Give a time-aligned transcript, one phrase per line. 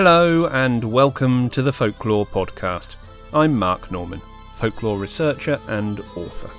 [0.00, 2.94] Hello and welcome to the Folklore Podcast.
[3.32, 4.22] I'm Mark Norman,
[4.54, 6.52] folklore researcher and author.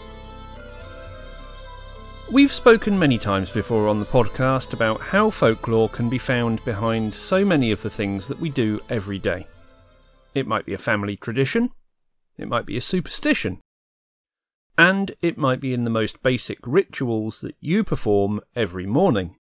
[2.29, 7.15] We've spoken many times before on the podcast about how folklore can be found behind
[7.15, 9.47] so many of the things that we do every day.
[10.33, 11.69] It might be a family tradition,
[12.37, 13.61] it might be a superstition,
[14.77, 19.37] and it might be in the most basic rituals that you perform every morning.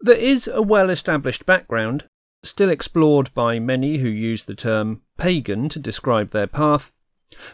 [0.00, 2.08] There is a well established background,
[2.46, 6.92] still explored by many who use the term pagan to describe their path,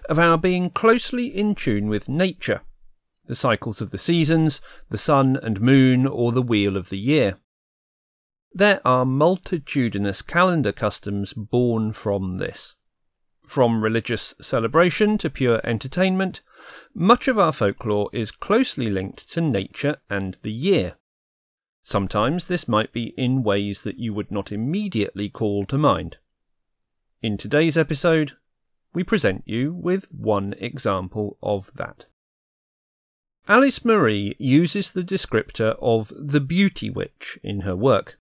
[0.08, 2.62] of our being closely in tune with nature,
[3.26, 7.38] the cycles of the seasons, the sun and moon, or the wheel of the year.
[8.52, 12.74] There are multitudinous calendar customs born from this.
[13.46, 16.42] From religious celebration to pure entertainment,
[16.94, 20.96] much of our folklore is closely linked to nature and the year.
[21.82, 26.18] Sometimes this might be in ways that you would not immediately call to mind.
[27.20, 28.32] In today's episode,
[28.94, 32.06] we present you with one example of that.
[33.48, 38.18] Alise Marie uses the descriptor of the beauty witch in her work.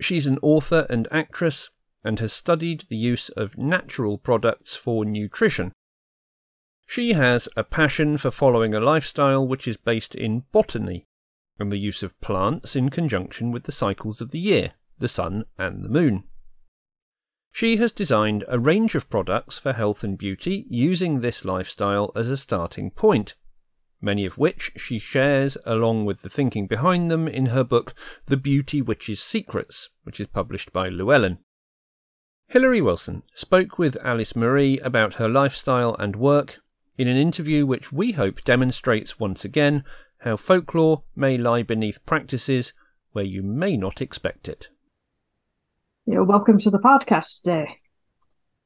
[0.00, 1.70] She's an author and actress
[2.04, 5.72] and has studied the use of natural products for nutrition.
[6.86, 11.07] She has a passion for following a lifestyle which is based in botany
[11.58, 15.44] and the use of plants in conjunction with the cycles of the year, the sun
[15.58, 16.24] and the moon.
[17.50, 22.30] She has designed a range of products for health and beauty using this lifestyle as
[22.30, 23.34] a starting point,
[24.00, 27.94] many of which she shares along with the thinking behind them in her book
[28.26, 31.38] The Beauty Witch's Secrets, which is published by Llewellyn.
[32.48, 36.60] Hilary Wilson spoke with Alise Marie about her lifestyle and work
[36.96, 39.84] in an interview which we hope demonstrates once again
[40.20, 42.72] how folklore may lie beneath practices
[43.12, 44.68] where you may not expect it.
[46.06, 47.78] You're welcome to the podcast today.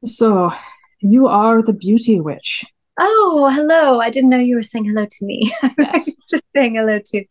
[0.05, 0.53] So,
[1.01, 2.65] you are the beauty witch.
[2.99, 4.01] Oh, hello.
[4.01, 5.53] I didn't know you were saying hello to me.
[5.79, 6.11] Yes.
[6.29, 7.25] Just saying hello to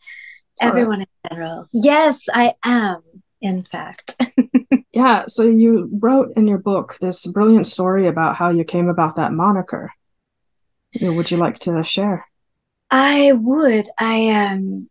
[0.61, 1.67] everyone in general.
[1.71, 3.01] Yes, I am,
[3.41, 4.15] in fact.
[4.93, 9.15] yeah, so you wrote in your book this brilliant story about how you came about
[9.15, 9.91] that moniker.
[10.99, 12.25] Would you like to share?
[12.91, 13.87] I would.
[13.97, 14.89] I um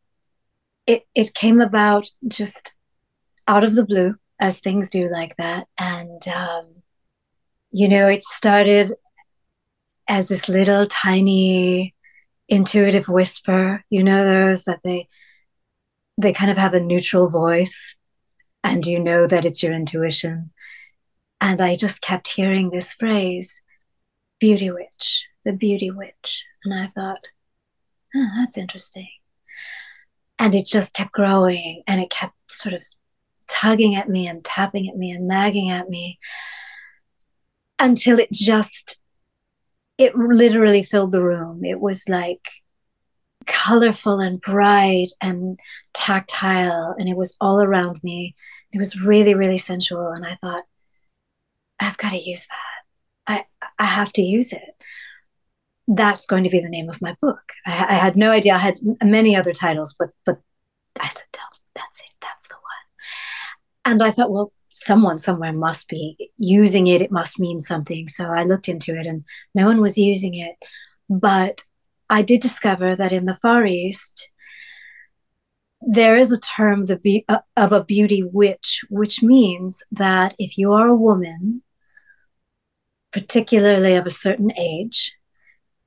[0.86, 2.74] it it came about just
[3.46, 5.66] out of the blue as things do like that.
[5.78, 6.66] And um
[7.70, 8.94] you know it started
[10.08, 11.94] as this little tiny
[12.48, 15.08] intuitive whisper you know those that they
[16.18, 17.96] they kind of have a neutral voice
[18.64, 20.50] and you know that it's your intuition.
[21.40, 23.62] And i just kept hearing this phrase
[24.40, 26.44] beauty witch the beauty witch.
[26.64, 27.24] And i thought
[28.14, 29.08] oh, that's interesting.
[30.38, 32.82] And it just kept growing and it kept sort of
[33.48, 36.18] tugging at me and tapping at me and nagging at me
[37.78, 39.02] until it just,
[39.98, 41.64] it literally filled the room.
[41.64, 42.48] It was like
[43.46, 45.58] colorful and bright and
[45.92, 48.34] tactile and it was all around me.
[48.72, 50.12] It was really, really sensual.
[50.12, 50.64] And I thought,
[51.80, 53.44] I've got to use that.
[53.60, 54.74] I, I have to use it
[55.94, 57.52] that's going to be the name of my book.
[57.66, 58.54] I, I, had no idea.
[58.54, 60.38] I had many other titles, but but
[61.00, 61.24] I said,
[61.74, 62.10] that's it.
[62.20, 63.92] That's the one.
[63.92, 67.00] And I thought, well, someone somewhere must be using it.
[67.00, 68.08] It must mean something.
[68.08, 69.24] So I looked into it, and
[69.54, 70.56] no one was using it.
[71.08, 71.64] But
[72.08, 74.30] I did discover that in the Far East,
[75.80, 80.72] there is a term be- uh, of a beauty witch, which means that if you
[80.72, 81.62] are a woman,
[83.12, 85.12] particularly of a certain age,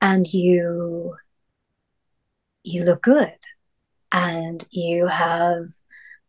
[0.03, 1.15] and you
[2.63, 3.37] you look good.
[4.11, 5.69] And you have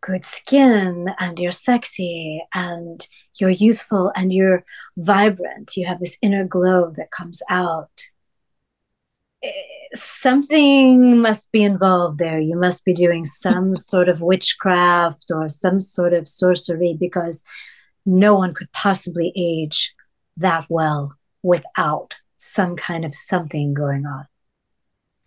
[0.01, 3.07] good skin and you're sexy and
[3.39, 4.65] you're youthful and you're
[4.97, 5.77] vibrant.
[5.77, 8.01] You have this inner glow that comes out.
[9.43, 9.51] Eh,
[9.95, 12.41] something must be involved there.
[12.41, 17.43] You must be doing some sort of witchcraft or some sort of sorcery because
[18.07, 19.93] no one could possibly age
[20.39, 24.27] that well without some kind of something going on.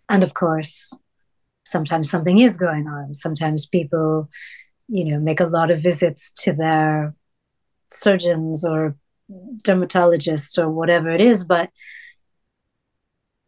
[0.08, 0.96] And of course,
[1.64, 3.12] sometimes something is going on.
[3.12, 4.30] Sometimes people,
[4.88, 7.14] you know, make a lot of visits to their
[7.90, 8.96] surgeons or
[9.62, 11.70] dermatologists or whatever it is, but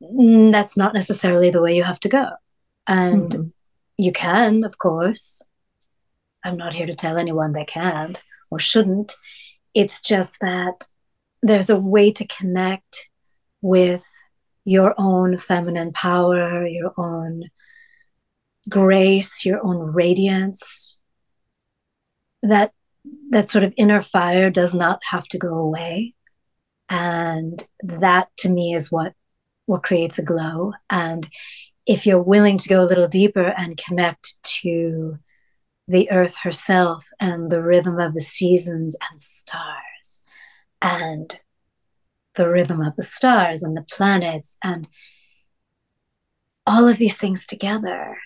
[0.00, 2.30] that's not necessarily the way you have to go.
[2.86, 3.48] And mm-hmm.
[3.96, 5.42] you can, of course.
[6.42, 9.14] I'm not here to tell anyone they can't or shouldn't.
[9.74, 10.88] It's just that
[11.42, 13.09] there's a way to connect
[13.62, 14.06] with
[14.64, 17.44] your own feminine power, your own
[18.68, 20.96] grace, your own radiance
[22.42, 22.72] that
[23.30, 26.14] that sort of inner fire does not have to go away.
[26.88, 29.14] And that to me is what
[29.66, 30.72] what creates a glow.
[30.88, 31.28] And
[31.86, 35.18] if you're willing to go a little deeper and connect to
[35.86, 40.24] the earth herself and the rhythm of the seasons and the stars
[40.82, 41.38] and
[42.36, 44.88] the rhythm of the stars and the planets and
[46.66, 48.18] all of these things together.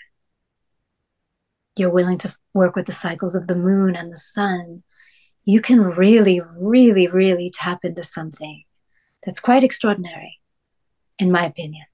[1.76, 4.82] You're willing to work with the cycles of the moon and the sun.
[5.44, 8.64] You can really, really, really tap into something
[9.24, 10.38] that's quite extraordinary,
[11.18, 11.86] in my opinion.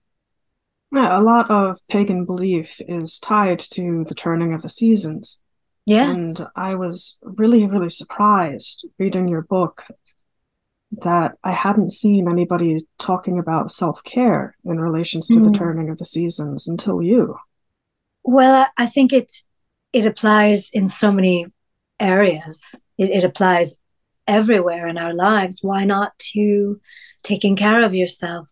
[0.93, 5.41] Yeah, a lot of pagan belief is tied to the turning of the seasons.
[5.87, 6.39] Yes.
[6.41, 9.85] And I was really, really surprised reading your book
[10.92, 15.44] that I hadn't seen anybody talking about self care in relations to mm.
[15.44, 15.54] the hmm.
[15.54, 17.37] turning of the seasons until you.
[18.25, 19.32] Well, I think it
[19.92, 21.46] it applies in so many
[21.98, 22.81] areas.
[22.98, 23.76] It, it applies
[24.26, 25.60] everywhere in our lives.
[25.62, 26.81] Why not to
[27.22, 28.48] taking care of yourself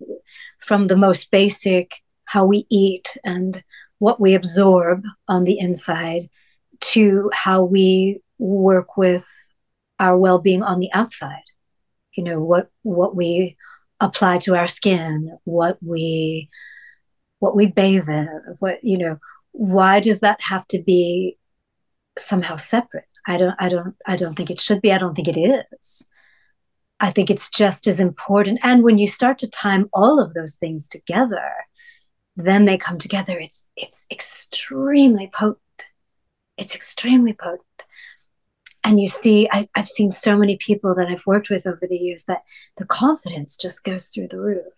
[0.58, 3.64] from the most basic how we eat and
[3.99, 6.29] what we absorb on the inside
[6.81, 9.26] to how we work with
[9.99, 11.48] our well-being on the outside
[12.19, 13.56] you know what what we
[14.00, 16.50] apply to our skin what we
[17.38, 18.29] what we bathe in
[18.59, 19.19] what you know
[19.53, 21.38] why does that have to be
[22.19, 23.05] somehow separate?
[23.29, 24.93] I don't i don't i don't think it should be.
[24.93, 26.09] I don't think it is.
[26.99, 28.59] I think it's just as important.
[28.64, 31.49] And when you start to time all of those things together
[32.35, 33.38] then they come together.
[33.38, 35.81] It's it's extremely potent.
[36.56, 37.68] It's extremely potent
[38.88, 41.96] and you see I, i've seen so many people that i've worked with over the
[41.96, 42.43] years that
[42.79, 44.73] the confidence just goes through the roof.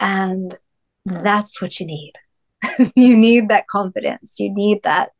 [0.00, 0.58] And
[1.08, 1.22] hmm.
[1.22, 2.12] that's what you need.
[2.96, 4.38] You need that confidence.
[4.38, 5.10] You need that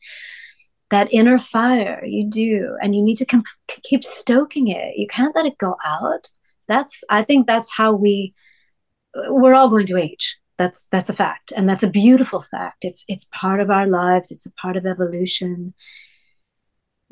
[0.91, 2.05] that inner fire.
[2.05, 2.77] You do.
[2.83, 3.45] And you need to com-
[3.83, 4.97] keep stoking it.
[4.97, 6.31] You can't let it go out.
[6.69, 8.35] That's i think that's how we
[9.29, 10.39] we're all going to age.
[10.59, 11.53] That's that's a fact.
[11.57, 12.85] And that's a beautiful fact.
[12.85, 14.31] It's it's part of our lives.
[14.31, 15.75] It's a part of evolution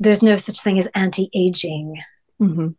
[0.01, 1.97] there's no such thing as anti-aging
[2.41, 2.69] mm-hmm.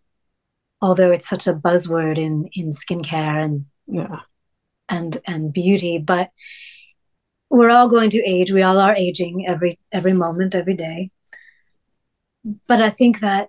[0.81, 4.21] although it's such a buzzword in in skincare and yeah.
[4.89, 6.31] and and beauty but
[7.53, 8.51] we're all going to age.
[8.51, 11.11] We all are aging every every moment every day.
[12.67, 13.49] But i think that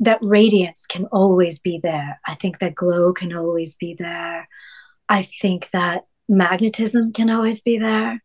[0.00, 2.18] that radiance can always be there.
[2.26, 4.48] I think that glow can always be there.
[5.08, 8.22] I think that magnetism can always be there.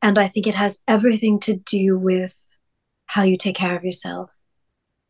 [0.00, 2.34] And i think it has everything to do with
[3.06, 4.30] how you take care of yourself,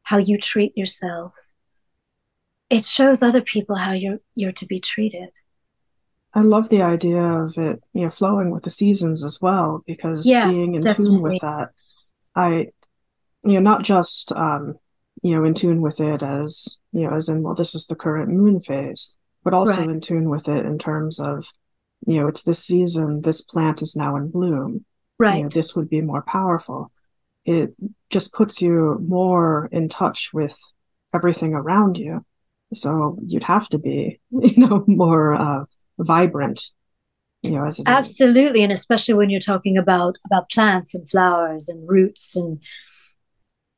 [0.03, 1.35] how you treat yourself.
[2.71, 5.31] It shows other people how you're you're to be treated.
[6.35, 10.27] I love the idea of it, you know, flowing with the seasons as well, because
[10.27, 11.15] yes, being in definitely.
[11.17, 11.71] tune with that,
[12.35, 12.69] I,
[13.43, 14.79] you know, not just, um,
[15.23, 17.95] you know, in tune with it as, you know, as in, well, this is the
[17.95, 19.89] current moon phase, but also right.
[19.89, 21.47] in tune with it in terms of,
[22.07, 24.85] you know, it's this season, this plant is now in bloom.
[25.19, 25.39] Right.
[25.39, 26.93] You know, this would be more powerful
[27.47, 27.75] it
[28.11, 30.59] just puts you more in touch with
[31.15, 32.27] everything around you.
[32.75, 35.65] So you'd have to be, you know, more uh,
[35.99, 36.61] vibrant,
[37.43, 41.89] you know, as absolutely, and especially when you're talking about about plants and flowers and
[41.89, 42.61] roots and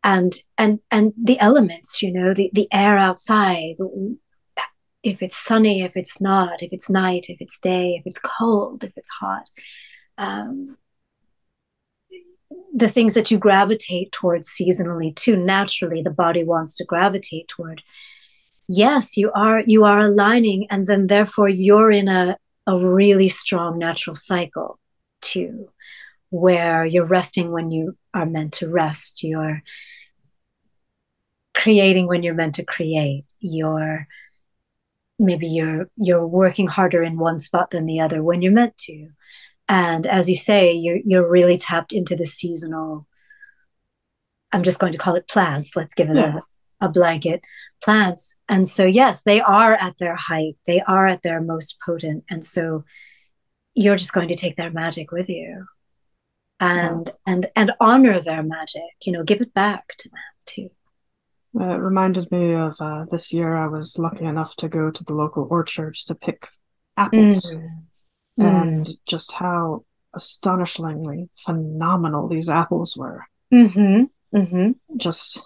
[0.02, 3.76] and and and the elements, you know, the the air outside.
[5.02, 8.82] If it's sunny, if it's not, if it's night, if it's day, if it's cold,
[8.82, 9.48] if it's hot.
[10.16, 10.76] Um,
[12.78, 17.82] the things that you gravitate towards seasonally too naturally the body wants to gravitate toward.
[18.68, 23.78] Yes you are you are aligning and then therefore you're in a, a really strong
[23.78, 24.78] natural cycle
[25.20, 25.68] too
[26.30, 29.22] where you're resting when you are meant to rest.
[29.22, 29.62] You're
[31.54, 33.24] creating when you're meant to create.
[33.40, 34.06] You're
[35.18, 39.08] maybe you're you're working harder in one spot than the other when you're meant to
[39.68, 43.06] and as you say you're, you're really tapped into the seasonal
[44.52, 46.40] i'm just going to call it plants let's give it yeah.
[46.80, 47.42] a, a blanket
[47.82, 48.36] plants.
[48.48, 50.56] And so yes they are at their height.
[50.66, 52.24] They are at their most potent.
[52.30, 52.84] And so
[53.74, 55.66] you're just going to take their magic with you
[56.60, 57.32] and yeah.
[57.32, 60.70] and and honor their magic you know give it back to them too.
[61.58, 65.04] Uh, it reminded me of uh, this year i was lucky enough to go to
[65.04, 66.48] the local orchards to pick
[66.96, 67.54] apples.
[67.54, 67.87] Mm
[68.38, 68.44] mm.
[68.44, 73.24] and just how astonishingly phenomenal these apples were.
[73.52, 74.36] Mm-hmm.
[74.36, 74.96] Mm-hmm.
[74.96, 75.40] Just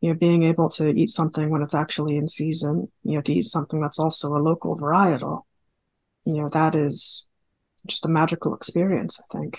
[0.00, 3.32] you know, being able to eat something when it's actually in season, you know, to
[3.32, 5.42] eat something that's also a local varietal,
[6.24, 7.26] you know, that is
[7.86, 9.58] just a magical experience, I think.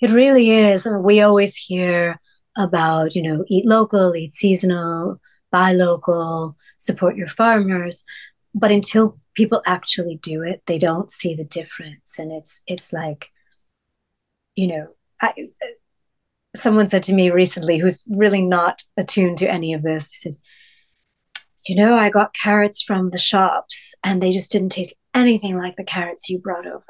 [0.00, 0.86] It really is.
[1.00, 2.20] we always hear
[2.56, 8.04] about, you know, eat local, eat seasonal, buy local, support your farmers.
[8.56, 12.18] But until people actually do it, they don't see the difference.
[12.18, 13.30] And it's it's like,
[14.54, 14.88] you know,
[15.22, 15.32] I,
[16.56, 20.40] someone said to me recently, who's really not attuned to any of this, he said,
[21.66, 25.76] you know, I got carrots from the shops and they just didn't taste anything like
[25.76, 26.82] the carrots you brought over.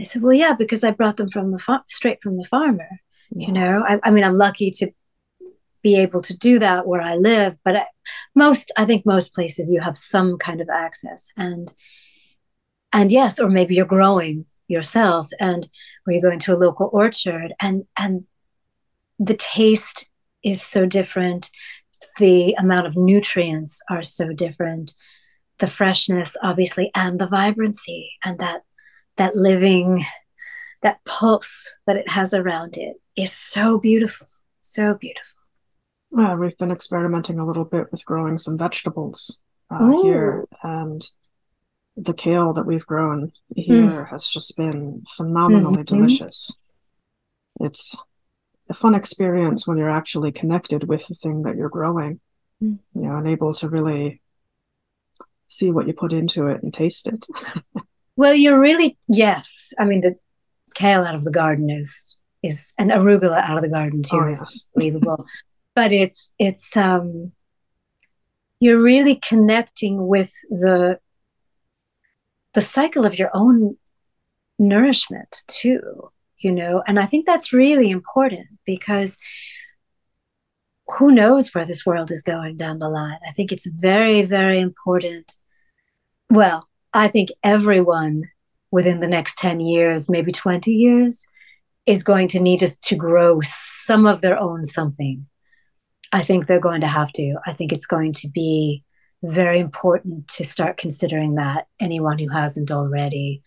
[0.00, 3.00] I said, well, yeah, because I brought them from the fa- straight from the farmer.
[3.30, 3.46] Yeah.
[3.48, 4.90] You know, I, I, mean, I'm lucky to
[5.88, 7.86] be able to do that where I live, but I,
[8.34, 11.72] most, I think most places you have some kind of access and,
[12.92, 15.68] and yes, or maybe you're growing yourself and,
[16.06, 18.24] or you go into a local orchard and, and
[19.18, 20.10] the taste
[20.42, 21.50] is so different.
[22.18, 24.94] The amount of nutrients are so different.
[25.58, 28.62] The freshness obviously and the vibrancy and that
[29.16, 30.04] that living
[30.82, 34.28] that pulse that it has around it is so beautiful
[34.62, 35.37] so beautiful
[36.10, 41.10] well we've been experimenting a little bit with growing some vegetables uh, here and
[41.96, 44.08] the kale that we've grown here mm.
[44.08, 45.96] has just been phenomenally mm-hmm.
[45.96, 46.58] delicious
[47.60, 47.96] it's
[48.68, 52.20] a fun experience when you're actually connected with the thing that you're growing,
[52.62, 52.78] mm.
[52.94, 54.20] you know, and able to really
[55.48, 57.26] see what you put into it and taste it.
[58.16, 59.72] well, you're really yes.
[59.78, 60.16] I mean, the
[60.74, 64.28] kale out of the garden is is an arugula out of the garden too oh,
[64.28, 64.68] is yes.
[64.76, 65.26] unbelievable.
[65.78, 67.30] but it's it's um
[68.58, 70.98] you're really connecting with the
[72.54, 73.76] the cycle of your own
[74.58, 76.82] nourishment too you know?
[76.88, 79.18] And i think that's really important because
[80.94, 83.20] who knows where this world is going down the line?
[83.28, 85.26] I think it's very very important.
[86.28, 86.60] Well
[87.04, 88.24] i think everyone
[88.72, 91.24] within the next 10 years maybe 20 years
[91.86, 95.26] is going to need us to grow some of their own something
[96.12, 98.82] i think they're going to have to i think it's going to be
[99.22, 103.42] very important to start considering that anyone who hasn't already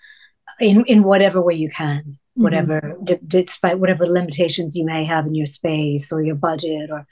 [0.59, 2.43] in in whatever way you can Mm-hmm.
[2.43, 3.03] whatever mm-hmm.
[3.03, 7.05] d- despite whatever limitations you may have in your space or your budget or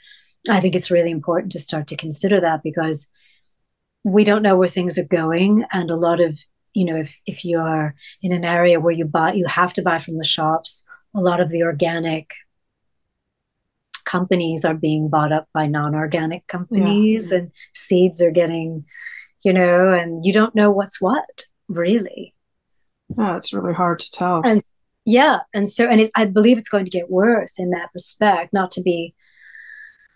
[0.49, 3.09] i think it's really important to start to consider that because
[4.05, 6.39] we don't know where things are going and a lot of
[6.73, 9.99] you know if if you're in an area where you buy you have to buy
[9.99, 12.31] from the shops a lot of the organic
[14.09, 17.37] companies are being bought up by non-organic companies yeah.
[17.37, 18.83] and seeds are getting
[19.43, 22.33] you know and you don't know what's what really.
[23.15, 24.41] Yeah it's really hard to tell.
[24.43, 24.63] And
[25.05, 28.51] yeah and so and it's i believe it's going to get worse in that respect
[28.51, 29.13] not to be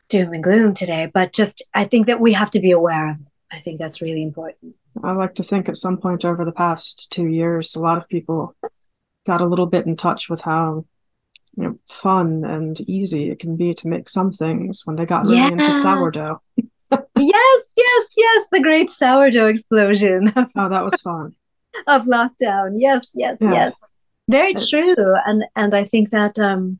[0.09, 3.15] doom and gloom today but just i think that we have to be aware of
[3.17, 3.27] it.
[3.51, 4.75] I think that's really important.
[5.03, 8.09] I like to think at some point over the past two years a lot of
[8.09, 8.55] people
[9.25, 10.85] got a little bit in touch with how
[11.55, 13.29] you know fun and easy.
[13.29, 14.83] It can be to make some things.
[14.85, 15.49] When they got really yeah.
[15.49, 16.41] into sourdough.
[17.17, 18.47] Yes yes yes.
[18.51, 21.35] The great sourdough explosion oh that was fun.
[21.87, 22.75] of lockdown.
[22.77, 23.51] Yes yes yeah.
[23.51, 23.79] yes.
[24.29, 24.69] Very it's...
[24.69, 24.95] true.
[25.25, 26.79] And and i think that um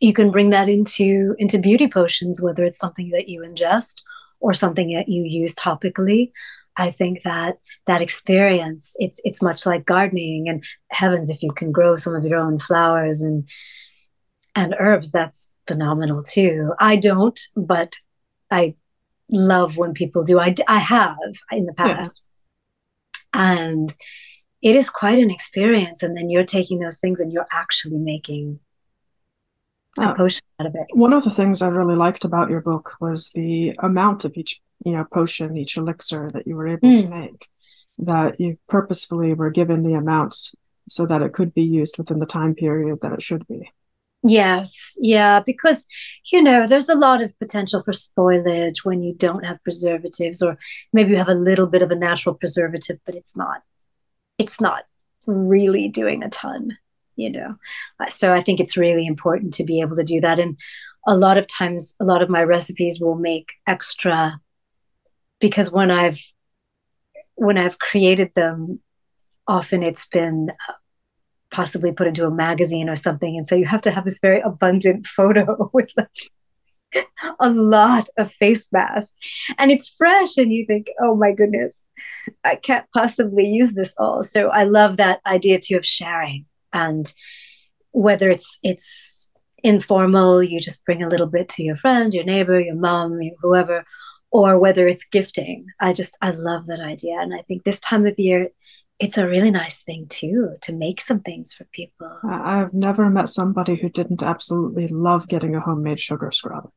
[0.00, 4.02] you can bring that into into beauty potions whether it's something that you ingest
[4.40, 6.32] or something that you use topically
[6.76, 11.72] i think that that experience it's it's much like gardening and heavens if you can
[11.72, 13.48] grow some of your own flowers and
[14.54, 17.94] and herbs that's phenomenal too i don't but
[18.50, 18.74] i
[19.30, 21.16] love when people do i i have
[21.50, 22.22] in the past
[23.34, 23.54] yeah.
[23.60, 23.94] and
[24.62, 26.02] it is quite an experience.
[26.02, 28.60] And then you're taking those things and you're actually making
[29.98, 30.86] a uh, potion out of it.
[30.92, 34.60] One of the things I really liked about your book was the amount of each,
[34.84, 37.00] you know, potion, each elixir that you were able mm.
[37.00, 37.48] to make.
[37.98, 40.56] That you purposefully were given the amounts
[40.88, 43.70] so that it could be used within the time period that it should be.
[44.24, 45.86] Yes, yeah, because
[46.32, 50.58] you know there's a lot of potential for spoilage when you don't have preservatives, or
[50.92, 53.62] maybe you have a little bit of a natural preservative, but it's not
[54.38, 54.84] it's not
[55.26, 56.76] really doing a ton
[57.16, 57.56] you know
[58.00, 60.56] uh, so i think it's really important to be able to do that and
[61.06, 64.40] a lot of times a lot of my recipes will make extra
[65.42, 66.18] because when i've
[67.34, 68.80] when i've created them
[69.46, 70.72] often it's been uh,
[71.52, 73.36] possibly put into a magazine or something.
[73.36, 76.08] And so you have to have this very abundant photo with like
[77.40, 79.14] a lot of face mask
[79.56, 81.82] and it's fresh and you think oh my goodness
[82.44, 84.22] i can't possibly use this all.
[84.22, 86.46] So i love that idea too of sharing.
[86.72, 87.12] And
[87.92, 89.30] whether it's it's
[89.62, 93.84] informal you just bring a little bit to your friend your neighbor your mom whoever
[94.32, 98.06] or whether it's gifting i just i love that idea and i think this time
[98.06, 98.48] of year
[99.02, 102.20] it's a really nice thing too to make some things for people.
[102.22, 106.70] I've never met somebody who didn't absolutely love getting a homemade sugar scrub.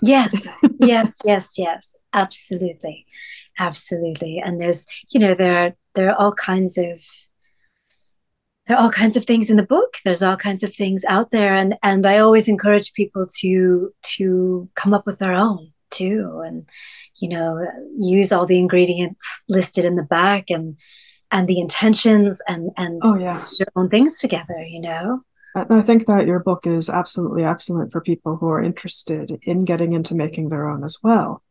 [0.00, 1.94] Yes, yes, yes, yes.
[2.12, 3.04] Absolutely.
[3.58, 4.38] Absolutely.
[4.38, 7.02] And there's, you know, there are there are all kinds of
[8.66, 9.96] there are all kinds of things in the book.
[10.04, 11.54] There's all kinds of things out there.
[11.54, 16.42] And and I always encourage people to to come up with their own too.
[16.44, 16.68] And,
[17.20, 17.64] you know,
[18.00, 20.76] use all the ingredients listed in the back and
[21.32, 25.20] and the intentions and and oh yes your own things together you know
[25.56, 29.94] i think that your book is absolutely excellent for people who are interested in getting
[29.94, 31.42] into making their own as well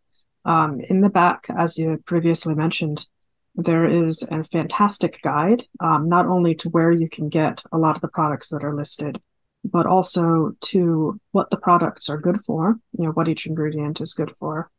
[0.46, 3.08] um, in the back as you previously mentioned
[3.56, 7.96] there is a fantastic guide um, not only to where you can get a lot
[7.96, 9.20] of the products that are listed
[9.64, 14.14] but also to what the products are good for you know what each ingredient is
[14.14, 14.70] good for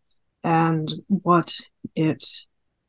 [0.43, 1.55] and what
[1.95, 2.25] it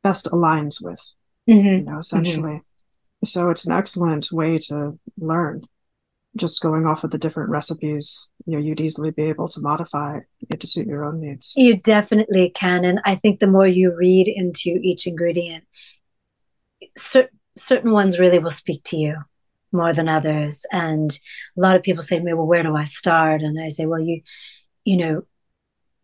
[0.02, 1.14] best aligns with
[1.48, 1.66] mm-hmm.
[1.66, 2.52] you know, essentially.
[2.52, 3.26] Mm-hmm.
[3.26, 5.62] So it's an excellent way to learn.
[6.36, 10.18] Just going off of the different recipes, you know, you'd easily be able to modify
[10.50, 11.52] it to suit your own needs.
[11.56, 15.62] You definitely can, and I think the more you read into each ingredient,
[16.96, 19.16] cer- certain ones really will speak to you
[19.74, 20.64] more than others.
[20.72, 21.10] And
[21.58, 23.86] a lot of people say to me, "Well, where do I start?" And I say,
[23.86, 24.22] "Well, you,
[24.84, 25.22] you know,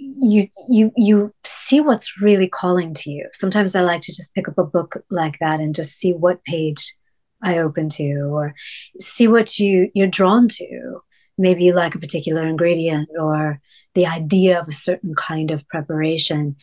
[0.00, 4.49] you you you see what's really calling to you sometimes i like to just pick
[4.49, 6.95] up a book like that and just see what page
[7.43, 8.55] i open to or
[8.99, 11.00] see what you you're drawn to
[11.37, 13.61] maybe you like a particular ingredient or
[13.95, 16.56] the idea of a certain kind of preparation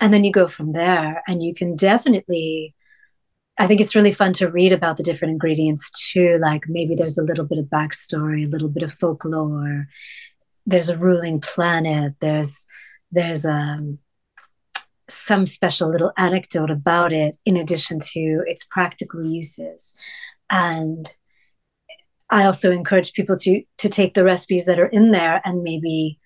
[0.00, 2.74] and then you go from there and you can definitely
[3.58, 7.18] i think it's really fun to read about the different ingredients too like maybe there's
[7.18, 9.86] a little bit of backstory a little bit of folklore
[10.66, 12.66] there's a ruling planet there's
[13.12, 13.98] there's um,
[15.08, 19.94] some special little anecdote about it in addition to its practical uses.
[20.50, 21.10] And
[22.30, 26.18] i also encourage people to to take the recipes that are in there and maybe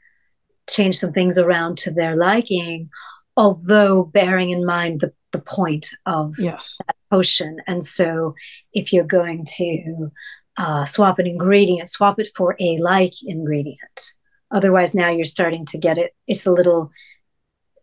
[0.71, 2.89] change some things around to their liking
[3.37, 6.77] although bearing in mind the, the point of yes.
[6.87, 8.35] that potion and so
[8.73, 10.11] if you're going to
[10.59, 14.13] uh, swap an ingredient swap it for a like ingredient
[14.51, 16.15] Otherwise, now you're starting to get it.
[16.27, 16.91] It's a little,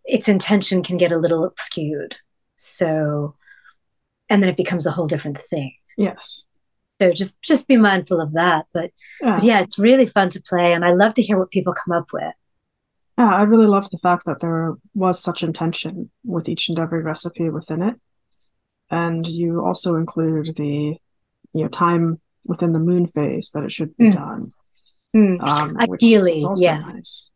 [0.05, 2.15] its intention can get a little skewed.
[2.55, 3.35] So,
[4.29, 5.75] and then it becomes a whole different thing.
[5.97, 6.45] Yes.
[6.99, 8.67] So just just be mindful of that.
[8.73, 9.35] But yeah.
[9.35, 11.95] but yeah, it's really fun to play, and I love to hear what people come
[11.95, 12.33] up with.
[13.17, 17.01] Yeah, I really love the fact that there was such intention with each and every
[17.01, 17.95] recipe within it,
[18.91, 20.97] and you also include the
[21.53, 24.13] you know time within the moon phase that it should be mm.
[24.13, 24.53] done
[25.15, 25.41] Mm.
[25.41, 26.93] Um, Ideally, yes.
[26.93, 27.31] Nice.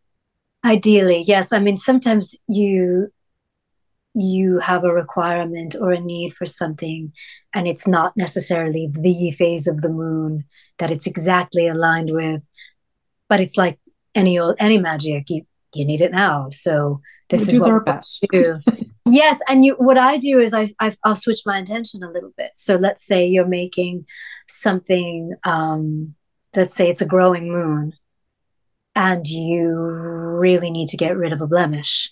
[0.66, 1.54] Ideally, yes.
[1.54, 3.08] I mean, sometimes you
[4.16, 7.14] you have a requirement or a need for something
[7.54, 10.44] and it's not necessarily the phase of the moon
[10.80, 12.42] that it's exactly aligned with
[13.30, 13.80] but it's like
[14.16, 18.26] any old any magic you you need it now so this we is what best
[18.32, 18.60] do
[19.06, 22.32] yes and you what i do is I, I will switch my intention a little
[22.38, 24.06] bit so let's say you're making
[24.48, 26.16] something um
[26.56, 27.94] let's say it's a growing moon
[28.96, 32.12] and you really need to get rid of a blemish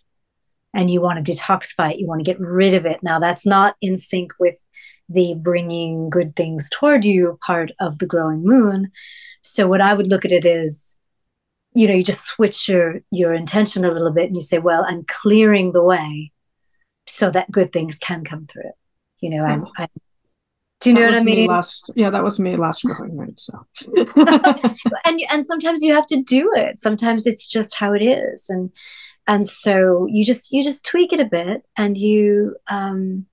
[0.73, 2.99] and you want to detoxify it, you want to get rid of it.
[3.01, 4.55] Now, that's not in sync with
[5.09, 8.91] the bringing good things toward you part of the growing moon.
[9.41, 10.95] So, what I would look at it is,
[11.77, 14.85] you know, you just switch your your intention a little bit, and you say, "Well,
[14.87, 16.31] I'm clearing the way
[17.05, 18.71] so that good things can come through."
[19.19, 19.89] You know, I'm, I'm
[20.79, 21.47] do you know what I mean?
[21.47, 23.33] Last, yeah, that was me last growing moon.
[23.37, 23.65] So,
[25.05, 26.77] and and sometimes you have to do it.
[26.77, 28.71] Sometimes it's just how it is, and
[29.25, 33.25] and so you just you just tweak it a bit, and you um,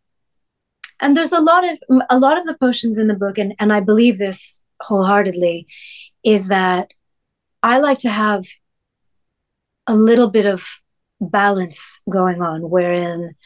[1.01, 1.79] and there's a lot of
[2.09, 5.67] a lot of the potions in the book, and and I believe this wholeheartedly,
[6.25, 6.95] is that
[7.65, 8.45] I like to have
[9.87, 10.67] a little bit of
[11.19, 13.37] balance going on, wherein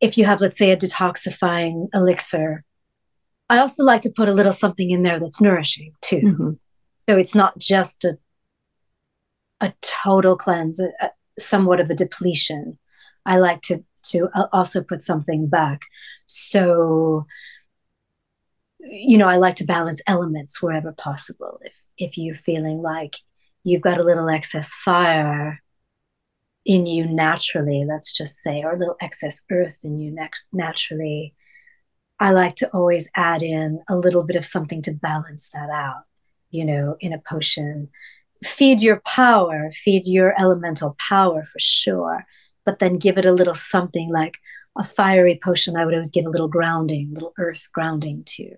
[0.00, 2.64] if you have, let's say, a detoxifying elixir,
[3.48, 6.16] I also like to put a little something in there that's nourishing too.
[6.16, 6.50] Mm-hmm.
[7.08, 8.18] So it's not just a
[9.60, 12.78] a total cleanse, a, a, somewhat of a depletion.
[13.24, 15.82] I like to to also put something back.
[16.26, 17.26] So
[18.80, 21.60] you know, I like to balance elements wherever possible.
[21.64, 23.16] If if you're feeling like
[23.64, 25.62] you've got a little excess fire,
[26.66, 31.32] in you naturally, let's just say, or a little excess earth in you next naturally,
[32.18, 36.04] I like to always add in a little bit of something to balance that out,
[36.50, 37.88] you know, in a potion.
[38.42, 42.26] Feed your power, feed your elemental power for sure,
[42.64, 44.38] but then give it a little something like
[44.78, 48.56] a fiery potion, I would always give a little grounding, little earth grounding to.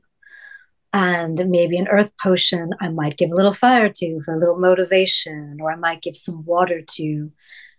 [0.93, 4.59] And maybe an earth potion, I might give a little fire to for a little
[4.59, 7.31] motivation, or I might give some water to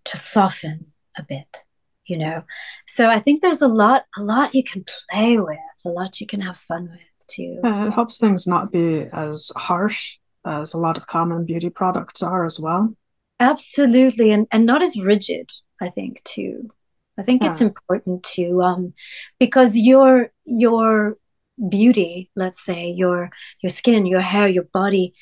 [0.06, 1.63] to soften a bit,
[2.06, 2.43] you know.
[2.88, 6.28] So I think there's a lot, a lot you can play with, a lot you
[6.28, 7.60] can have fun with too.
[7.63, 12.24] Uh, it helps things not be as harsh as a lot of common beauty products
[12.24, 12.95] are as well.
[13.39, 15.50] Absolutely, and and not as rigid.
[15.82, 16.69] I think too.
[17.17, 17.50] I think yeah.
[17.50, 18.93] it's important to um,
[19.39, 21.17] because your your
[21.67, 25.13] beauty, let's say your your skin, your hair, your body,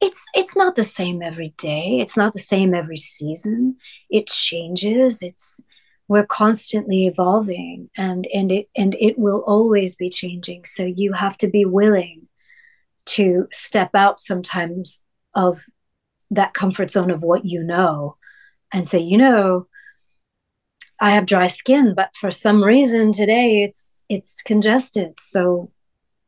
[0.00, 1.98] it's it's not the same every day.
[2.00, 3.76] It's not the same every season.
[4.08, 5.22] It changes.
[5.22, 5.62] It's
[6.08, 10.64] we're constantly evolving and and it and it will always be changing.
[10.64, 12.28] So you have to be willing
[13.06, 15.02] to step out sometimes
[15.34, 15.66] of
[16.30, 18.16] that comfort zone of what you know
[18.72, 19.66] and say, you know,
[21.00, 25.20] I have dry skin, but for some reason today it's it's congested.
[25.20, 25.70] So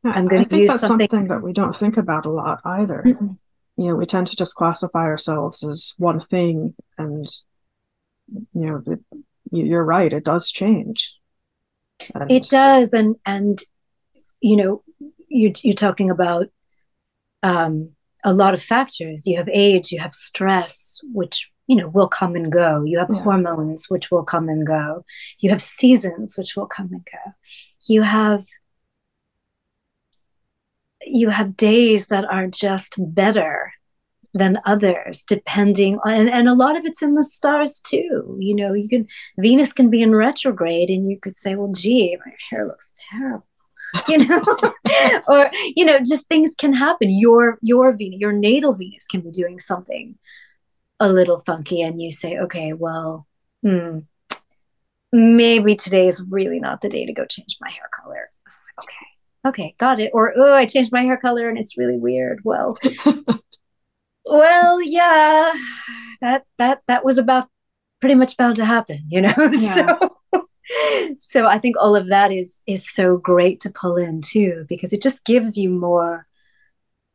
[0.03, 1.07] yeah, I'm going to use that's something...
[1.09, 1.27] something...
[1.29, 3.03] that we don't think about a lot either.
[3.05, 3.33] Mm-hmm.
[3.77, 7.25] You know, we tend to just classify ourselves as one thing, and
[8.27, 8.99] you know, it,
[9.51, 10.13] you're right.
[10.13, 11.15] It does change.
[12.13, 12.31] And...
[12.31, 13.59] It does, and and
[14.41, 14.81] you know,
[15.27, 16.47] you you're talking about
[17.41, 17.91] um,
[18.23, 19.25] a lot of factors.
[19.25, 22.83] You have age, you have stress, which you know will come and go.
[22.83, 23.21] You have yeah.
[23.21, 25.03] hormones, which will come and go.
[25.39, 27.31] You have seasons, which will come and go.
[27.87, 28.45] You have
[31.05, 33.73] you have days that are just better
[34.33, 38.37] than others depending on and, and a lot of it's in the stars too.
[38.39, 42.17] You know you can venus can be in retrograde and you could say well gee
[42.25, 43.45] my hair looks terrible
[44.07, 44.43] you know?
[45.27, 47.11] Or you know just things can happen.
[47.11, 50.17] Your your venus your natal venus can be doing something
[50.99, 53.27] a little funky and you say okay well
[53.61, 53.99] hmm,
[55.11, 58.29] maybe today is really not the day to go change my hair color.
[58.81, 59.07] Okay
[59.45, 62.77] okay got it or oh i changed my hair color and it's really weird well
[64.25, 65.53] well yeah
[66.21, 67.47] that that that was about
[67.99, 69.73] pretty much bound to happen you know yeah.
[69.73, 70.13] so
[71.19, 74.93] so I think all of that is is so great to pull in too because
[74.93, 76.27] it just gives you more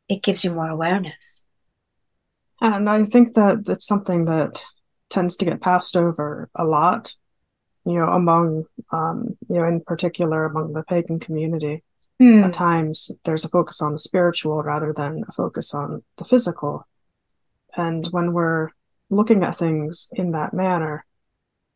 [0.08, 1.44] it gives you more awareness.
[2.60, 4.64] And I think that that's something that
[5.10, 7.14] tends to get passed over a lot,
[7.86, 11.84] you know, among um, you know, in particular among the pagan community.
[12.20, 12.46] Mm.
[12.46, 16.86] At times there's a focus on the spiritual rather than a focus on the physical.
[17.76, 18.70] And when we're
[19.08, 21.04] looking at things in that manner,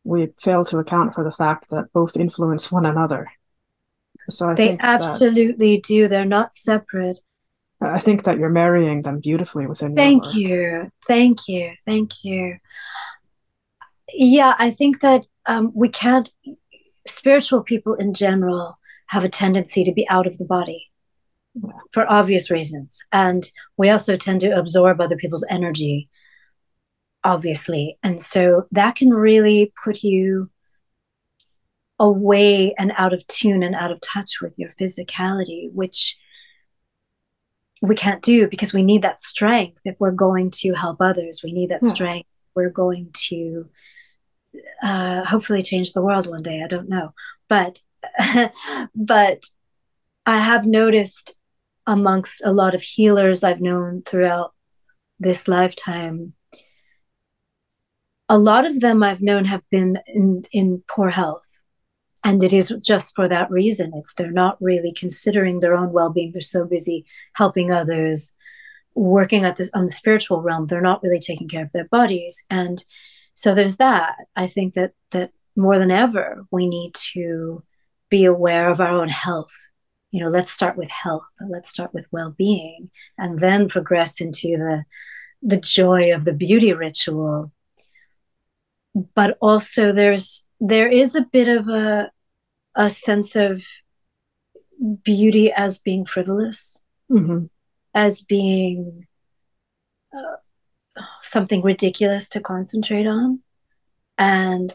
[0.03, 3.31] we fail to account for the fact that both influence one another.
[4.29, 6.07] So I they absolutely that, do.
[6.07, 7.19] They're not separate.
[7.81, 9.95] I think that you're marrying them beautifully within.
[9.95, 12.57] Thank you, thank you, thank you.
[14.13, 16.31] Yeah, I think that um, we can't.
[17.05, 20.91] Spiritual people in general have a tendency to be out of the body
[21.55, 21.71] yeah.
[21.91, 26.09] for obvious reasons, and we also tend to absorb other people's energy
[27.23, 27.97] obviously.
[28.03, 30.49] And so that can really put you
[31.99, 36.17] away and out of tune and out of touch with your physicality, which
[37.81, 41.41] we can't do because we need that strength if we're going to help others.
[41.43, 41.89] We need that yeah.
[41.89, 42.29] strength.
[42.55, 43.69] We're going to
[44.83, 46.61] uh, hopefully change the world one day.
[46.63, 47.13] I don't know,
[47.49, 47.79] but
[48.95, 49.43] but
[50.25, 51.37] I have noticed
[51.85, 54.53] amongst a lot of healers I've known throughout
[55.19, 56.33] this lifetime
[58.29, 61.45] a lot of them I've known have been in, in poor health.
[62.23, 63.91] And it is just for that reason.
[63.95, 66.31] It's they're not really considering their own well-being.
[66.31, 68.33] They're so busy helping others,
[68.95, 70.67] working at this on the spiritual realm.
[70.67, 72.43] They're not really taking care of their bodies.
[72.49, 72.83] And
[73.35, 74.15] so there's that.
[74.35, 77.61] I think that that more than ever, we need to
[78.13, 79.55] be aware of our own health.
[80.11, 81.25] You know, let's start with health.
[81.55, 84.83] Let's start with well-being, and then progress into the
[85.41, 87.51] the joy of the beauty ritual
[89.15, 92.11] but also there's there is a bit of a
[92.75, 93.63] a sense of
[95.03, 97.45] beauty as being frivolous mm-hmm.
[97.93, 99.07] as being
[100.15, 100.37] uh,
[101.21, 103.39] something ridiculous to concentrate on
[104.17, 104.73] and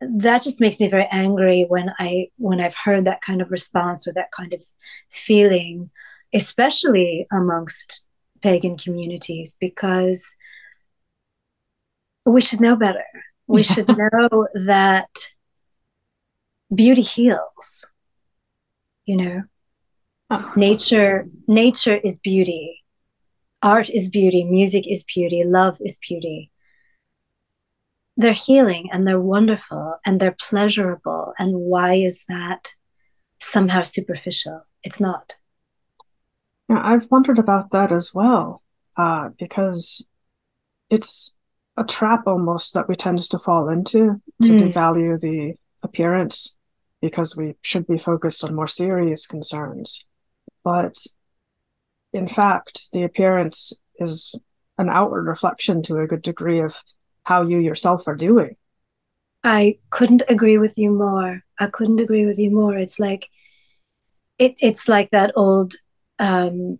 [0.00, 4.06] that just makes me very angry when i when i've heard that kind of response
[4.06, 4.60] or that kind of
[5.08, 5.90] feeling
[6.34, 8.04] especially amongst
[8.42, 10.36] pagan communities because
[12.24, 13.04] we should know better.
[13.46, 13.72] We yeah.
[13.72, 15.32] should know that
[16.74, 17.86] beauty heals
[19.04, 19.42] you know?
[20.28, 20.52] Oh.
[20.56, 22.82] nature nature is beauty.
[23.62, 24.42] Art is beauty.
[24.42, 25.44] Music is beauty.
[25.44, 26.50] Love is beauty
[28.16, 31.34] they're healing and they're wonderful and they're pleasurable.
[31.38, 32.72] And why is that
[33.40, 34.62] somehow superficial?
[34.82, 35.34] It's not.
[36.68, 38.62] Yeah, I've wondered about that as well,
[38.96, 40.08] uh, because
[40.90, 41.36] it's
[41.76, 44.58] a trap almost that we tend to fall into to mm.
[44.58, 46.58] devalue the appearance
[47.02, 50.06] because we should be focused on more serious concerns.
[50.64, 50.96] But
[52.12, 54.34] in fact, the appearance is
[54.78, 56.82] an outward reflection to a good degree of
[57.26, 58.54] how you yourself are doing.
[59.42, 61.42] I couldn't agree with you more.
[61.58, 62.78] I couldn't agree with you more.
[62.78, 63.28] It's like
[64.38, 65.74] it, it's like that old
[66.20, 66.78] um,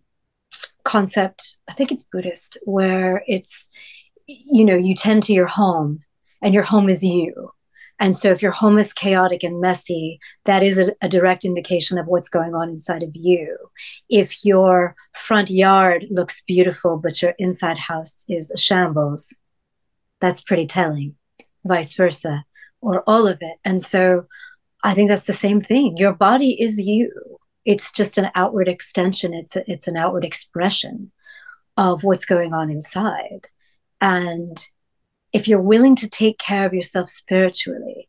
[0.85, 1.57] concept.
[1.69, 3.69] I think it's Buddhist, where it's
[4.27, 6.01] you know you tend to your home,
[6.41, 7.51] and your home is you.
[7.99, 11.99] And so, if your home is chaotic and messy, that is a, a, direct indication
[11.99, 13.57] of what's going on inside of you.
[14.09, 19.35] If your front yard looks beautiful, but your inside house is a shambles,
[20.21, 21.17] that's pretty telling,
[21.65, 22.45] vice versa,
[22.81, 23.59] or all of it.
[23.65, 24.27] And so,
[24.83, 25.97] I think that's the same thing.
[25.97, 27.39] Your body is you.
[27.65, 29.35] It's just an outward extension.
[29.35, 31.11] It's a, it's an outward expression
[31.77, 33.49] of what's going on inside.
[34.01, 34.65] And
[35.33, 38.09] if you're willing to take care of yourself spiritually,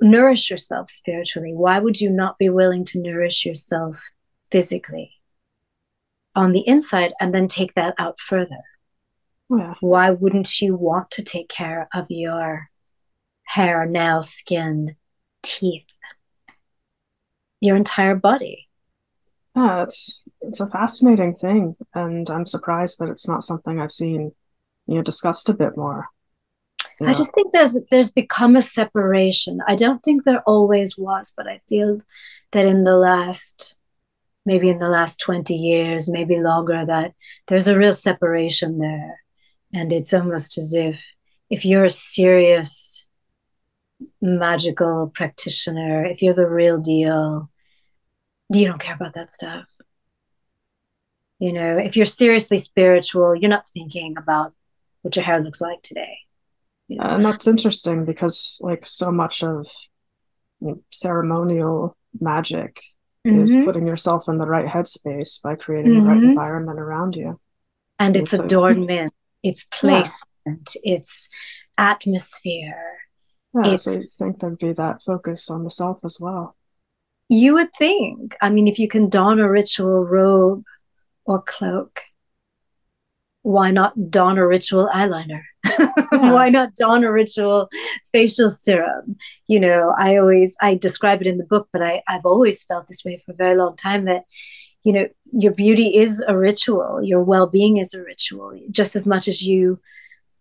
[0.00, 4.10] nourish yourself spiritually, why would you not be willing to nourish yourself
[4.50, 5.14] physically
[6.36, 8.62] on the inside and then take that out further?
[9.50, 9.74] Yeah.
[9.80, 12.70] Why wouldn't you want to take care of your
[13.44, 14.96] hair, nails, skin,
[15.42, 15.86] teeth,
[17.60, 18.68] your entire body?
[19.54, 24.32] Yeah, it's it's a fascinating thing, and I'm surprised that it's not something I've seen,
[24.86, 26.08] you know, discussed a bit more.
[27.00, 27.10] Yeah.
[27.10, 29.60] I just think there's there's become a separation.
[29.66, 32.00] I don't think there always was, but I feel
[32.52, 33.76] that in the last
[34.46, 37.14] maybe in the last 20 years, maybe longer, that
[37.46, 39.23] there's a real separation there.
[39.74, 41.04] And it's almost as if
[41.50, 43.06] if you're a serious
[44.20, 47.50] magical practitioner, if you're the real deal,
[48.52, 49.66] you don't care about that stuff.
[51.38, 54.54] You know, if you're seriously spiritual, you're not thinking about
[55.02, 56.18] what your hair looks like today
[56.88, 57.04] you know?
[57.04, 59.66] and that's interesting because like so much of
[60.60, 62.80] you know, ceremonial magic
[63.26, 63.42] mm-hmm.
[63.42, 66.04] is putting yourself in the right headspace by creating mm-hmm.
[66.04, 66.30] the right mm-hmm.
[66.30, 67.40] environment around you
[67.98, 69.12] and, it's adornment
[69.44, 70.96] it's placement yeah.
[70.96, 71.28] it's
[71.78, 72.98] atmosphere
[73.54, 76.56] yeah, it's, so think there'd be that focus on the self as well
[77.28, 80.64] you would think i mean if you can don a ritual robe
[81.24, 82.02] or cloak
[83.44, 85.42] why not don a ritual eyeliner?
[86.12, 86.32] Yeah.
[86.32, 87.68] why not don a ritual
[88.12, 89.16] facial serum?
[89.48, 92.86] You know, I always I describe it in the book, but I, I've always felt
[92.86, 94.22] this way for a very long time that,
[94.84, 99.26] you know, your beauty is a ritual, your well-being is a ritual, just as much
[99.26, 99.80] as you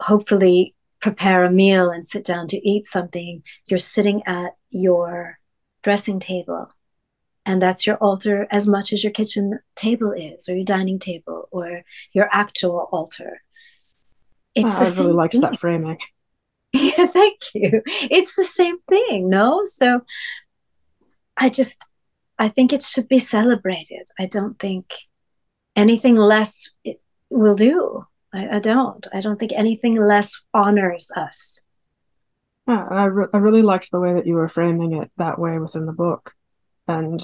[0.01, 5.39] hopefully prepare a meal and sit down to eat something, you're sitting at your
[5.81, 6.69] dressing table.
[7.45, 11.49] And that's your altar as much as your kitchen table is or your dining table
[11.51, 13.41] or your actual altar.
[14.55, 15.97] It's oh, i really liked that framing.
[16.73, 17.83] Yeah thank you.
[17.85, 19.61] It's the same thing no?
[19.65, 20.01] So
[21.37, 21.85] i just
[22.39, 24.07] i think it should be celebrated.
[24.19, 24.85] I don't think
[25.75, 26.69] anything less
[27.29, 28.05] will do.
[28.33, 29.05] I, I don't.
[29.13, 31.61] I don't think anything less honors us.
[32.67, 35.59] Yeah, I, re- I really liked the way that you were framing it that way
[35.59, 36.33] within the book
[36.87, 37.21] and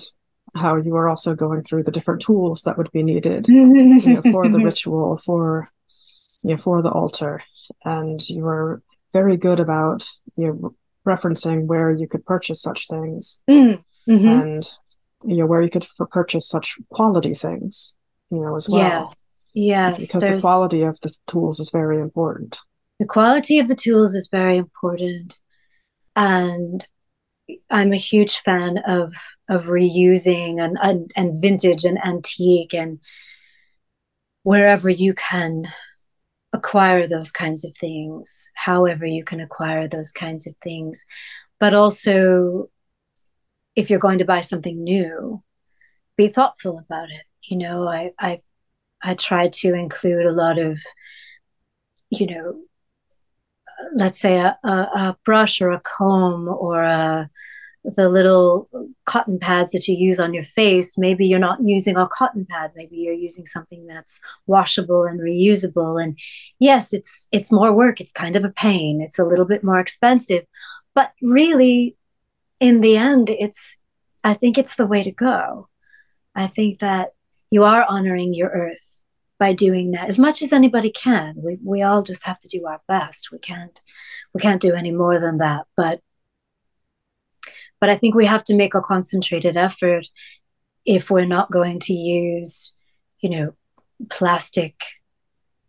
[0.56, 4.22] how you were also going through the different tools that would be needed you know,
[4.22, 5.70] for the ritual, for
[6.44, 7.42] you know, for the altar,
[7.86, 8.82] and you were
[9.14, 10.76] very good about you know
[11.08, 13.42] referencing where you could purchase such things.
[13.50, 14.28] Mm, mm-hmm.
[14.28, 14.64] and
[15.24, 17.96] you know where you could purchase such quality things
[18.30, 18.80] you know as well.
[18.80, 19.16] Yes.
[19.54, 22.60] Yes because the quality of the tools is very important.
[23.00, 25.40] The quality of the tools is very important.
[26.16, 26.86] And
[27.70, 29.14] I'm a huge fan of
[29.50, 33.00] of reusing and, and and vintage and antique and
[34.44, 35.68] wherever you can
[36.54, 41.06] acquire those kinds of things, however you can acquire those kinds of things,
[41.60, 42.70] but also
[43.80, 45.42] if you're going to buy something new,
[46.18, 47.24] be thoughtful about it.
[47.44, 48.40] You know, I I
[49.02, 50.78] I to include a lot of,
[52.10, 52.60] you know,
[53.96, 57.30] let's say a, a, a brush or a comb or a
[57.86, 58.70] the little
[59.06, 60.98] cotton pads that you use on your face.
[60.98, 62.72] Maybe you're not using a cotton pad.
[62.76, 66.04] Maybe you're using something that's washable and reusable.
[66.04, 66.20] And
[66.60, 68.02] yes it's it's more work.
[68.02, 69.02] It's kind of a pain.
[69.02, 70.44] It's a little bit more expensive.
[70.94, 71.96] But really
[72.60, 73.80] in the end it's
[74.24, 75.68] i think it's the way to go
[76.36, 77.10] i think that
[77.52, 79.00] you are honoring your earth
[79.40, 81.34] by doing that as much as anybody can.
[81.38, 83.32] We we all just have to do our best.
[83.32, 83.80] We can't
[84.34, 85.66] we can't do any more than that.
[85.76, 86.02] But
[87.80, 90.08] but I think we have to make a concentrated effort
[90.86, 92.76] if we're not going to use,
[93.22, 93.54] you know,
[94.10, 94.76] plastic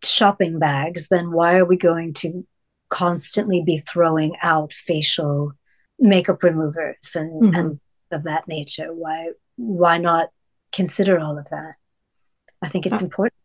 [0.03, 2.45] shopping bags, then why are we going to
[2.89, 5.53] constantly be throwing out facial
[6.01, 7.55] makeup removers and, mm-hmm.
[7.55, 7.79] and
[8.11, 8.93] of that nature?
[8.93, 10.29] Why why not
[10.71, 11.75] consider all of that?
[12.61, 13.39] I think it's important.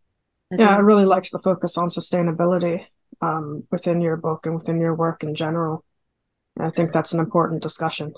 [0.52, 2.86] I yeah, I really liked the focus on sustainability
[3.20, 5.84] um, within your book and within your work in general.
[6.58, 8.14] I think that's an important discussion.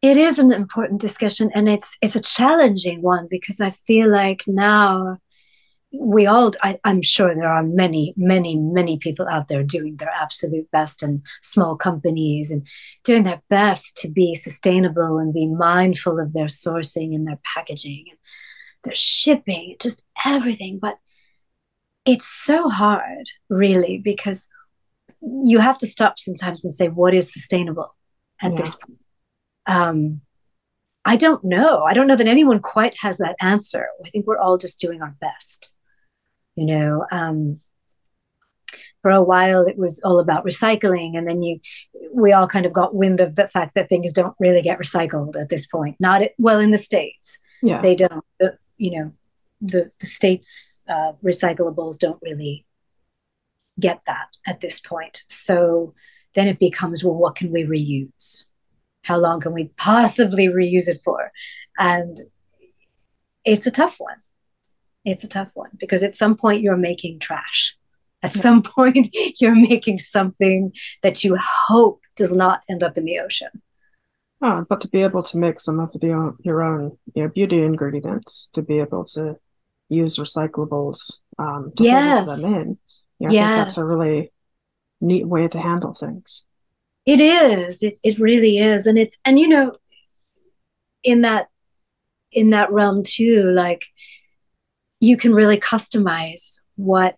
[0.00, 4.44] It is an important discussion, and it's it's a challenging one because I feel like
[4.46, 5.18] now
[5.92, 10.10] we all I, am sure there are many many many people out there doing their
[10.10, 12.66] absolute best and small companies and
[13.04, 18.04] doing their best to be sustainable and be mindful of their sourcing and their packaging
[18.10, 18.18] and
[18.84, 20.78] their shipping just everything.
[20.78, 20.98] But
[22.04, 24.48] it's so hard really because
[25.22, 27.94] you have to stop sometimes and say what is sustainable
[28.42, 28.58] at yeah.
[28.58, 28.98] this point?
[29.66, 30.20] Um,
[31.04, 31.84] i don't know.
[31.84, 33.88] I don't know that anyone quite has that answer.
[34.04, 35.74] I think we're all just doing our best
[36.58, 37.60] you know um,
[39.00, 41.60] for a while it was all about recycling and then you
[42.12, 45.40] we all kind of got wind of the fact that things don't really get recycled
[45.40, 45.96] at this point.
[46.00, 47.38] Not it, well in the states.
[47.62, 47.80] Yeah.
[47.80, 48.24] They don't.
[48.76, 49.12] You know
[49.60, 52.64] the the states uh, recyclables don't really
[53.78, 55.22] get that at this point.
[55.28, 55.94] So
[56.34, 58.44] then it becomes well what can we reuse?
[59.04, 61.32] How long can we possibly reuse it for?
[61.78, 62.18] And
[63.44, 64.22] it's a tough one
[65.04, 67.76] it's a tough one because at some point you're making trash.
[68.22, 69.08] At some point,
[69.40, 73.62] you're making something that you hope does not end up in the ocean.
[74.40, 77.60] Oh, but to be able to make some of the, your own you know, beauty
[77.60, 79.36] ingredients, to be able to
[79.88, 82.40] use recyclables um, to yes.
[82.40, 82.78] them in,
[83.18, 83.42] you know, yes.
[83.42, 84.32] I think that's a really
[85.00, 86.44] neat way to handle things.
[87.04, 87.82] It is.
[87.82, 88.86] It, it really is.
[88.86, 89.76] And it's, and you know,
[91.02, 91.48] in that,
[92.30, 93.86] in that realm too, like
[95.00, 97.16] you can really customize what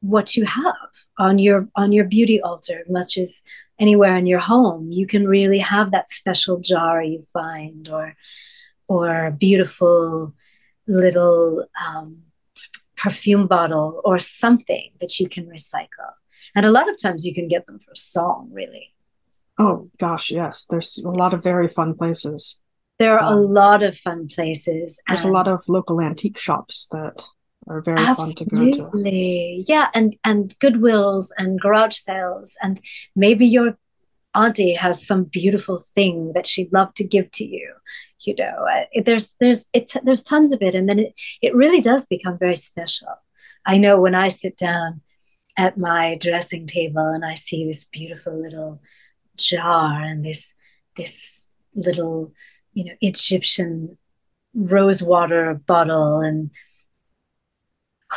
[0.00, 3.42] what you have on your on your beauty altar much as
[3.78, 4.92] anywhere in your home.
[4.92, 8.14] You can really have that special jar you find or
[8.88, 10.34] or a beautiful
[10.86, 12.22] little um,
[12.96, 16.12] perfume bottle or something that you can recycle.
[16.54, 18.94] And a lot of times you can get them for a song really.
[19.58, 20.66] Oh gosh yes.
[20.68, 22.62] There's a lot of very fun places
[22.98, 25.02] there are a lot of fun places.
[25.06, 27.22] There's a lot of local antique shops that
[27.66, 28.72] are very absolutely.
[28.72, 29.64] fun to go to.
[29.68, 32.80] Yeah, and and Goodwills and garage sales, and
[33.14, 33.76] maybe your
[34.34, 37.72] auntie has some beautiful thing that she'd love to give to you.
[38.20, 41.80] You know, uh, there's there's it, there's tons of it, and then it it really
[41.80, 43.08] does become very special.
[43.64, 45.00] I know when I sit down
[45.56, 48.80] at my dressing table and I see this beautiful little
[49.36, 50.54] jar and this
[50.96, 52.32] this little
[52.76, 53.96] you know Egyptian
[54.54, 56.50] rose water bottle and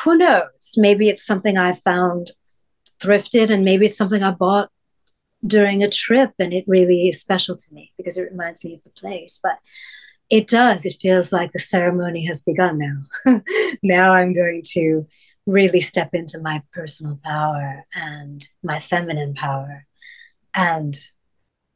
[0.04, 0.76] who knows?
[0.78, 2.32] Maybe it's something I found
[3.02, 4.70] thrifted and maybe it's something I bought
[5.46, 8.84] during a trip and it really is special to me because it reminds me of
[8.84, 9.40] the place.
[9.42, 9.58] But
[10.30, 10.86] it does.
[10.86, 13.42] It feels like the ceremony has begun now.
[13.84, 15.08] Now i'm going to
[15.46, 19.88] really step into my personal power and my feminine power
[20.54, 20.96] and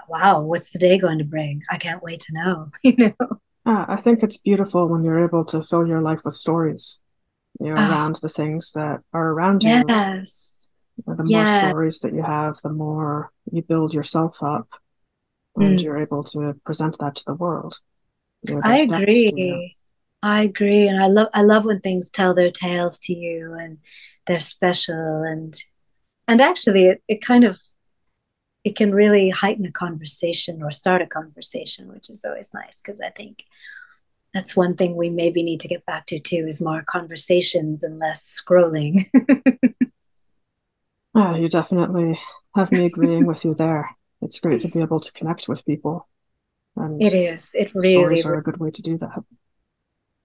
[0.10, 1.63] wow, what's the day going to bring?
[1.70, 3.16] I can't wait to know, you know.
[3.66, 7.02] Uh, I think it's beautiful when you're able to fill your life with stories,
[7.60, 9.84] you know, uh, around the things that are around you.
[9.88, 10.68] Yes.
[10.98, 14.68] You know, the more stories that you have, the more you build yourself up,
[15.56, 15.84] and mm.
[15.84, 17.80] you're able to present that to the world.
[18.48, 19.75] You know, I agree.
[20.21, 23.80] I agree, and I love I love when things tell their tales to you, and
[24.25, 25.54] they're special, and
[26.27, 27.60] and actually, it, it kind of
[28.64, 33.02] it can really heighten a conversation or start a conversation, which is always nice because
[33.02, 33.44] I think
[34.34, 38.00] that's one thing we maybe need to get back to too is more conversations and
[38.00, 39.10] less scrolling.
[41.16, 42.20] oh, you definitely
[42.56, 43.92] have me agreeing with you there.
[44.22, 46.08] It's great to be able to connect with people.
[46.76, 47.54] And it is.
[47.54, 49.24] It really stories are a good way to do that.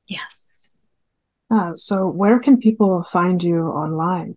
[0.07, 0.71] Yes.
[1.51, 4.37] Uh, so, where can people find you online?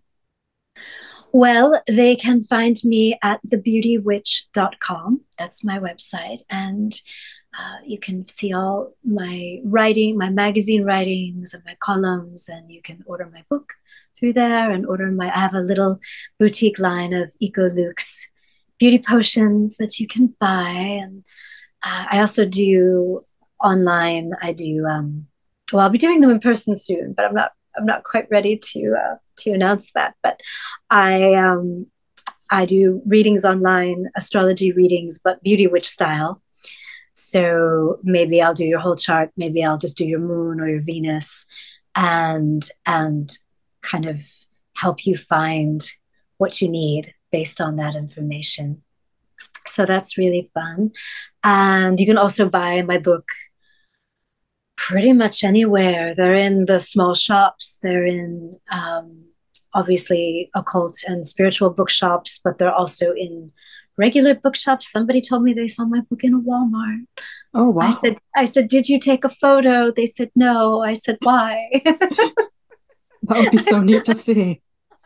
[1.32, 5.22] Well, they can find me at thebeautywitch.com.
[5.38, 6.42] That's my website.
[6.50, 7.00] And
[7.58, 12.82] uh, you can see all my writing, my magazine writings, and my columns, and you
[12.82, 13.74] can order my book
[14.18, 15.28] through there and order my.
[15.34, 16.00] I have a little
[16.38, 18.26] boutique line of Ecolux
[18.82, 20.70] beauty potions that you can buy.
[21.02, 21.22] And
[21.84, 23.24] uh, I also do
[23.62, 25.28] online, I do, um,
[25.72, 28.58] well, I'll be doing them in person soon, but I'm not I'm not quite ready
[28.58, 30.40] to uh, to announce that, but
[30.90, 31.86] I um,
[32.50, 36.42] I do readings online, astrology readings, but beauty witch style.
[37.14, 40.82] So maybe I'll do your whole chart, maybe I'll just do your moon or your
[40.82, 41.46] Venus,
[41.96, 43.36] and and
[43.82, 44.24] kind of
[44.76, 45.82] help you find
[46.38, 48.82] what you need based on that information.
[49.66, 50.92] So that's really fun.
[51.42, 53.28] And you can also buy my book
[54.76, 56.14] pretty much anywhere.
[56.14, 59.31] They're in the small shops, they're in um,
[59.74, 63.52] obviously occult and spiritual bookshops, but they're also in
[63.96, 64.90] regular bookshops.
[64.90, 67.06] Somebody told me they saw my book in a Walmart.
[67.54, 67.86] Oh wow.
[67.86, 69.90] I said, I said, did you take a photo?
[69.90, 70.82] They said no.
[70.82, 71.70] I said, why?
[71.84, 72.46] that
[73.28, 74.60] would be so neat to see.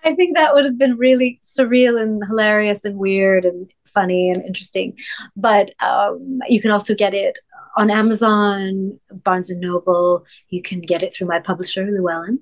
[0.05, 4.45] I think that would have been really surreal and hilarious and weird and funny and
[4.45, 4.97] interesting.
[5.37, 7.39] But um, you can also get it
[7.77, 10.25] on Amazon, Barnes and Noble.
[10.49, 12.41] You can get it through my publisher, Llewellyn.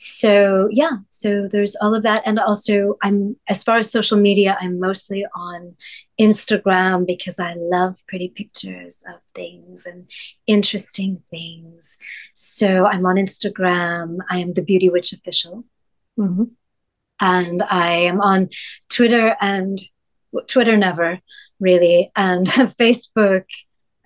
[0.00, 4.56] So yeah, so there's all of that, and also I'm as far as social media,
[4.60, 5.74] I'm mostly on
[6.20, 10.08] Instagram because I love pretty pictures of things and
[10.46, 11.98] interesting things.
[12.32, 14.18] So I'm on Instagram.
[14.30, 15.64] I am the Beauty Witch official.
[16.16, 16.44] Mm-hmm.
[17.18, 18.50] And I am on
[18.88, 19.82] Twitter and
[20.46, 21.18] Twitter never
[21.58, 22.46] really, and
[22.80, 23.46] Facebook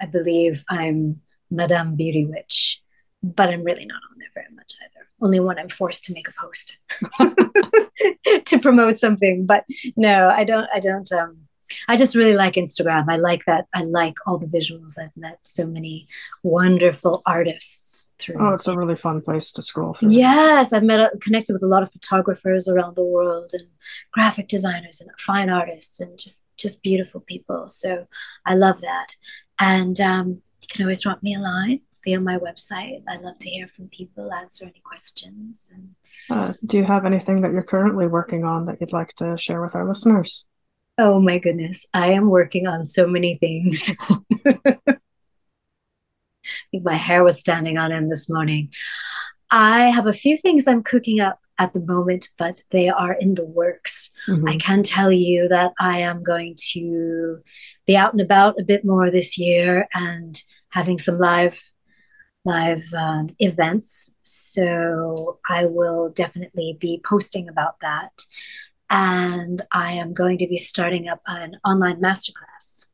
[0.01, 1.21] I believe I'm
[1.51, 2.83] Madame Beauty Witch,
[3.23, 4.92] but I'm really not on there very much either.
[5.23, 6.79] Only when I'm forced to make a post
[8.45, 9.47] to promote something.
[9.47, 9.65] But
[9.97, 10.69] no, I don't.
[10.75, 11.11] I don't.
[11.13, 11.49] Um,
[11.89, 13.07] I just really like Instagram.
[13.09, 13.67] I like that.
[13.75, 14.99] I like all the visuals.
[14.99, 16.09] I've met so many
[16.43, 18.37] wonderful artists through.
[18.41, 20.11] Oh, it's a really fun place to scroll through.
[20.11, 23.69] Yes, I've met, uh, connected with a lot of photographers around the world, and
[24.13, 27.69] graphic designers, and fine artists, and just just beautiful people.
[27.69, 28.07] So
[28.47, 29.17] I love that.
[29.59, 33.03] And um, you can always drop me a line via my website.
[33.09, 35.71] I love to hear from people, answer any questions.
[35.73, 35.95] And
[36.31, 39.63] uh, do you have anything that you're currently working on that you'd like to share
[39.63, 40.47] with our listeners?
[40.99, 43.93] Oh my goodness, I am working on so many things.
[46.73, 48.71] my hair was standing on end this morning.
[49.51, 53.35] I have a few things I'm cooking up at the moment, but they are in
[53.35, 54.11] the works.
[54.29, 54.49] Mm-hmm.
[54.49, 57.39] I can tell you that I am going to
[57.87, 60.41] be out and about a bit more this year and
[60.71, 61.72] having some live
[62.45, 64.15] live um, events.
[64.23, 68.13] So I will definitely be posting about that.
[68.91, 72.89] And I am going to be starting up an online masterclass.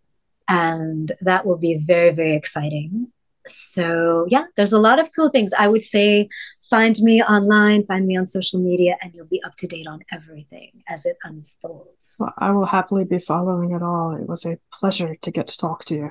[0.49, 3.13] And that will be very, very exciting.
[3.47, 5.53] So, yeah, there's a lot of cool things.
[5.59, 6.29] I would say
[6.69, 10.01] find me online, find me on social media, and you'll be up to date on
[10.13, 12.17] everything as it unfolds.
[12.19, 14.15] Well, I will happily be following it all.
[14.15, 16.11] It was a pleasure to get to talk to you.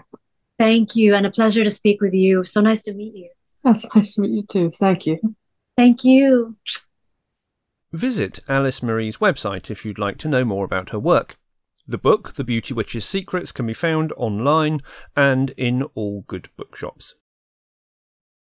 [0.59, 2.43] Thank you, and a pleasure to speak with you.
[2.43, 3.29] So nice to meet you.
[3.63, 4.71] That's nice to meet you too.
[4.71, 5.35] Thank you.
[5.75, 6.57] Thank you.
[7.93, 11.37] Visit Alise Marie's website if you'd like to know more about her work.
[11.87, 14.81] The book, The Beauty Witch's Secrets, can be found online
[15.15, 17.15] and in all good bookshops.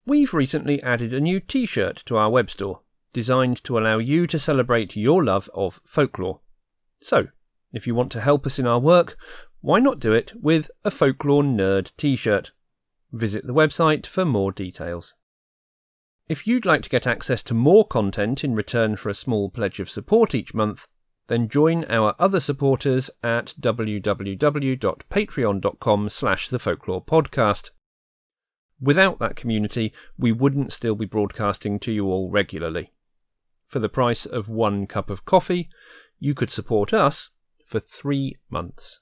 [0.07, 2.81] We've recently added a new t shirt to our web store,
[3.13, 6.39] designed to allow you to celebrate your love of folklore.
[7.01, 7.27] So,
[7.73, 9.17] if you want to help us in our work,
[9.61, 12.51] why not do it with a Folklore Nerd t shirt?
[13.11, 15.15] Visit the website for more details.
[16.27, 19.79] If you'd like to get access to more content in return for a small pledge
[19.79, 20.85] of support each month,
[21.27, 27.71] then join our other supporters at www.patreon.com slash the folklore podcast.
[28.79, 32.93] Without that community, we wouldn't still be broadcasting to you all regularly.
[33.65, 35.67] For the price of one cup of coffee,
[36.19, 37.29] you could support us
[37.65, 39.01] for three months.